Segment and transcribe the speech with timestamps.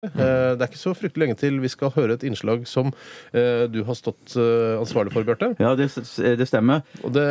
[0.00, 2.88] Eh, Det er ikke så fryktelig lenge til vi skal høre et innslag som
[3.36, 5.50] eh, du har stått eh, ansvarlig for, Bjarte.
[5.60, 5.90] Ja, det,
[6.40, 6.86] det stemmer.
[7.04, 7.26] Og det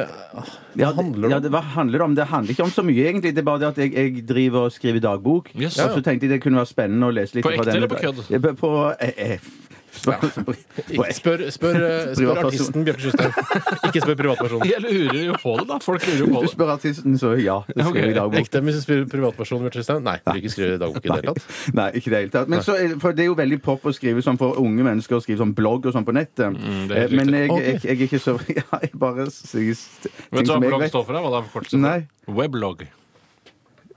[0.78, 1.34] Ja, Hva handler det om?
[1.34, 2.18] Ja, det, hva handler det om?
[2.20, 3.34] Det handler ikke om så mye, egentlig.
[3.34, 5.50] Det er bare det at jeg, jeg driver og skriver dagbok.
[5.58, 5.80] Yes.
[5.82, 8.04] Og så tenkte jeg det kunne være spennende å lese litt På ekte eller på
[8.04, 8.22] kødd?
[8.46, 9.50] På, på eh, eh,
[9.90, 13.34] Ikke Spør, spør, eh, spør artisten Bjarte Tjøstheim.
[13.90, 14.68] Ikke spør privatpersonen.
[14.70, 15.80] Jeg lurer jo på det, da.
[15.84, 16.50] Folk lurer jo på det.
[16.50, 17.58] du spør artisten, så ja.
[17.68, 18.12] Det skriver okay.
[18.14, 18.40] i dagboken.
[18.44, 20.04] Ekte hvis du spør privatperson Bjarte Tjøstheim?
[20.06, 21.74] Nei, vil ikke skrive dagbok i det hele tatt.
[21.80, 22.52] Nei, ikke i det hele tatt.
[22.54, 25.24] Men så, for det er jo veldig pop å skrive sånn for unge mennesker å
[25.26, 26.54] skrive sånn blogg og sånn på nettet.
[26.56, 30.40] Mm, Eh, Men jeg, jeg, jeg er ikke så Ja, jeg bare sier st- Vet
[30.40, 31.20] Vet du hva blogg står for?
[31.20, 31.82] Hva det er forkortelse for?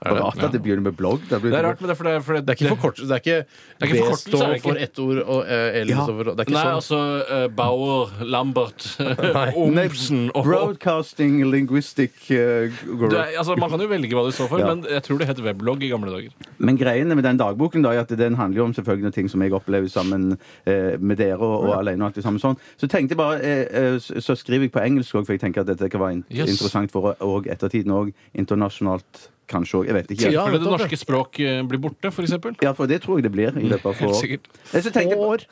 [0.03, 1.21] Det er rart at det begynner med blogg.
[1.29, 3.07] Det, Det er rart, men det er for det, for Det er ikke forkortelse.
[3.07, 3.37] Det er ikke,
[3.81, 4.67] er står er det ikke?
[4.67, 6.05] for ett ord og uh, L Ja.
[6.05, 6.79] for Det er ikke Nei, sånn.
[6.79, 8.87] altså uh, Bauer, Lambert,
[9.63, 14.49] Omsen og Broadcasting linguistic uh, du er, altså, Man kan jo velge hva det står
[14.51, 14.73] for, Ja.
[14.73, 16.31] men jeg tror det het weblogg i gamle dager.
[16.57, 19.29] Men greiene med den dagboken da, er at den handler jo om selvfølgelig noen ting
[19.31, 22.03] som jeg opplever sammen uh, med dere og, og alene.
[22.03, 22.57] og alt det samme sånn.
[22.79, 25.41] Så tenkte jeg bare, eh, eh, så, så skriver jeg på engelsk òg, for jeg
[25.43, 26.49] tenker at dette kan være in Yes.
[26.49, 28.13] interessant for og ettertiden òg.
[28.33, 29.87] Internasjonalt kanskje òg.
[29.91, 30.31] Jeg vet ikke.
[30.33, 32.57] Ja, Fordi det norske språk eh, blir borte, for eksempel.
[32.65, 34.21] Ja, for det tror jeg det blir i løpet av få Helt år.
[34.25, 34.49] sikkert.
[34.73, 35.45] Eh, Så tenkte jeg, År.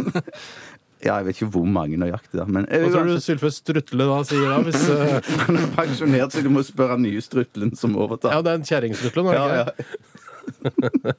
[1.06, 2.44] ja, jeg vet ikke hvor mange nøyaktig, da.
[2.44, 4.58] Men eh, Hva tror du Sylfe Strutle da sier da?
[4.66, 8.34] Hvis, eh, han er pensjonert, så du må spørre nye strutlen som overtar.
[8.36, 9.66] ja, det er en kjerringstrutle nå, er Ja, det ja.
[9.70, 11.16] ikke det?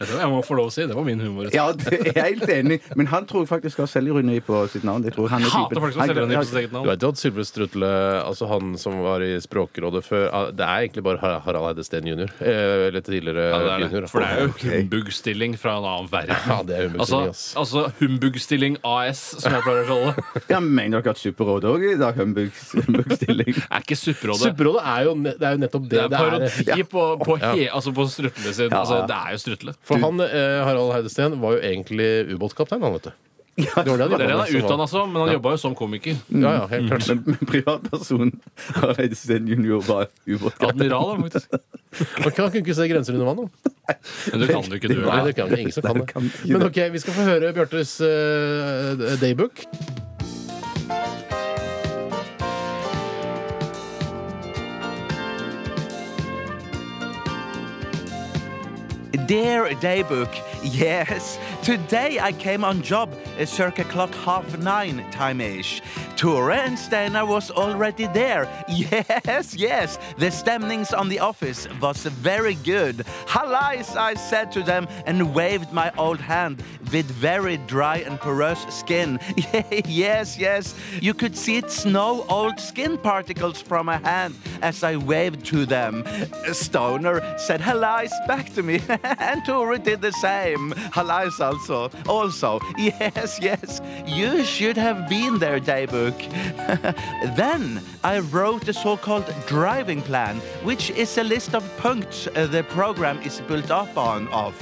[0.00, 1.48] Jeg må få lov å si, det var min humor.
[1.54, 2.80] Ja, det er jeg helt enig.
[2.96, 5.04] Men han tror faktisk har selvironi på sitt navn.
[5.04, 6.86] Jeg tror han er hater typen- folk som Han- selger på sitt eget Du navn.
[6.88, 7.90] vet jo at Sylve Strutle,
[8.26, 11.84] altså han som var i Språkrådet før ah, Det er egentlig bare Har- Harald Eide
[11.84, 12.28] Steen jr.
[12.40, 14.00] eh, Eller tidligere Ja, det er junior.
[14.02, 14.10] det.
[14.10, 16.36] For det er jo humbugstilling fra en annen verden.
[16.48, 17.54] Ja, det er Altså, humbugstilling, ass.
[17.56, 20.42] altså humbugstilling AS, som jeg pleier å kalle det.
[20.50, 23.54] Ja, Mener dere at Superrådet òg i dag humbug-stilling?
[23.72, 26.18] Er ikke Supperådet Supperådet er jo, ne- det er jo nettopp Det det er det
[26.18, 26.30] er.
[26.30, 28.68] parodi på, på, he, altså på strutlene sine.
[28.70, 28.80] Ja.
[28.82, 29.74] Altså, det er jo strutle.
[29.86, 33.12] For han, eh, Harald Heidesteen var jo egentlig ubåtkaptein, han, vet du.
[33.54, 35.74] Det var det Det er det han er utdanna som, men han jobba jo som
[35.76, 36.16] komiker.
[36.32, 37.08] Ja, ja, helt klart.
[37.08, 38.30] Men, men privatpersonen
[38.78, 40.80] har Eidesen junior var ubåtkaptein.
[40.80, 41.58] Admiral, da, faktisk.
[42.24, 43.72] Man kan kunne ikke se grenser under vann, da.
[44.32, 45.02] Men det kan du ikke, du.
[45.04, 45.58] Nei, det kan det.
[45.60, 49.66] Ingen som kan det Men ok, vi skal få høre Bjartes eh, daybook.
[59.26, 61.38] Dear Daybook yes.
[61.62, 65.82] Today I came on job at circa clock half nine time-ish.
[66.16, 68.48] Tore and Steinar was already there.
[68.68, 69.98] Yes, yes.
[70.18, 73.04] The stemnings on the office was very good.
[73.26, 76.62] Hallais, I said to them and waved my old hand
[76.92, 79.18] with very dry and porous skin.
[79.86, 80.74] yes, yes.
[81.00, 85.66] You could see it snow old skin particles from my hand as I waved to
[85.66, 86.04] them.
[86.52, 88.80] Stoner said hallais back to me,
[89.18, 90.51] and Tore did the same.
[90.92, 91.90] Hallais also.
[92.08, 93.80] Also, yes, yes.
[94.06, 96.16] You should have been there, Daybook.
[97.36, 102.62] then I wrote the so-called driving plan, which is a list of puncts uh, the
[102.64, 104.54] program is built up on of.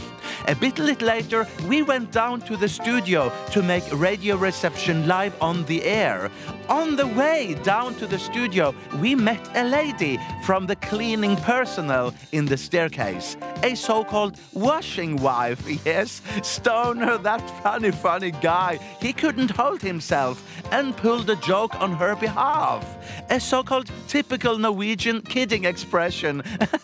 [0.50, 5.64] A bit later, we went down to the studio to make radio reception live on
[5.66, 6.28] the air.
[6.68, 12.12] On the way down to the studio, we met a lady from the cleaning personnel
[12.32, 13.36] in the staircase.
[13.62, 16.20] A so-called washing wife, yes.
[16.42, 18.80] Stoner, that funny, funny guy.
[19.00, 22.84] He couldn't hold himself and pulled a joke on her behalf.
[23.30, 26.42] A so-called typical Norwegian kidding expression.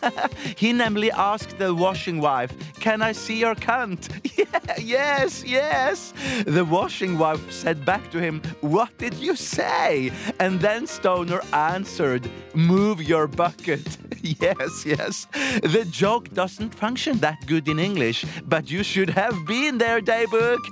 [0.57, 4.09] he namely asked the washing wife, Can I see your cunt?
[4.37, 6.13] Yeah, yes, yes.
[6.47, 10.11] The washing wife said back to him, What did you say?
[10.39, 13.99] And then Stoner answered, Move your bucket.
[14.41, 15.27] yes, yes.
[15.63, 20.63] The joke doesn't function that good in English, but you should have been there, Daybook.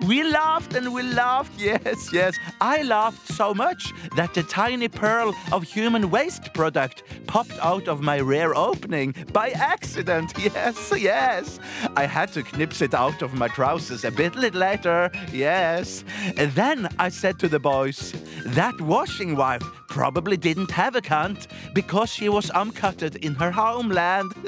[0.08, 2.36] we laughed and we laughed, yes, yes.
[2.60, 8.00] I laughed so much that the tiny pearl of human waste product popped out of
[8.00, 10.32] my rear opening by accident.
[10.40, 11.60] Yes, yes.
[11.96, 15.10] I had to knips it out of my trousers a bit later.
[15.32, 16.02] Yes.
[16.36, 18.14] Then I said to the boys,
[18.46, 24.32] that washing wife probably didn't have a cunt because she was uncutted in her homeland.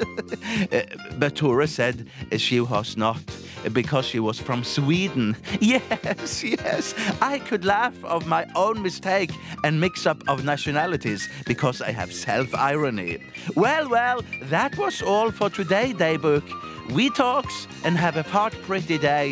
[0.71, 0.85] Eh,
[1.19, 3.21] but Tora said eh, she was not
[3.65, 5.35] eh, because she was from Sweden.
[5.61, 6.93] Yes, yes.
[7.21, 9.31] I could laugh of my own mistake
[9.63, 13.17] and mix up of nationalities because I have self-irony.
[13.55, 14.19] Well, well,
[14.49, 16.43] that was all for today, Daybook.
[16.89, 19.31] We talks and have a fart pretty day.